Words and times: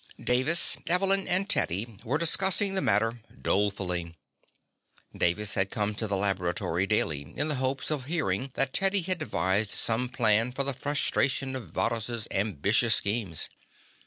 Davis, 0.19 0.77
Evelyn, 0.87 1.27
and 1.27 1.47
Teddy 1.47 1.95
were 2.03 2.17
discussing 2.17 2.73
the 2.73 2.81
matter 2.81 3.19
dolefully. 3.39 4.15
Davis 5.15 5.53
had 5.53 5.67
been 5.69 5.75
coming 5.75 5.93
to 5.97 6.07
the 6.07 6.17
laboratory 6.17 6.87
daily 6.87 7.21
in 7.37 7.49
the 7.49 7.55
hopes 7.61 7.91
of 7.91 8.05
hearing 8.05 8.49
that 8.55 8.73
Teddy 8.73 9.03
had 9.03 9.19
devised 9.19 9.69
some 9.69 10.09
plan 10.09 10.51
for 10.51 10.63
the 10.63 10.73
frustration 10.73 11.55
of 11.55 11.69
Varrhus' 11.71 12.25
ambitious 12.31 12.95
schemes. 12.95 13.47